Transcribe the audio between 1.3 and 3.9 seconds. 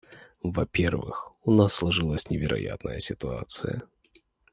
у нас сложилась невероятная ситуация.